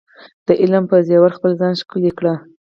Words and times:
د 0.47 0.49
علم 0.61 0.83
په 0.91 0.97
زیور 1.07 1.31
خپل 1.37 1.51
ځان 1.59 1.73
ښکلی 1.81 2.11
کړئ. 2.17 2.35